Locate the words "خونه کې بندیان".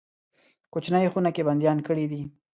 1.11-1.77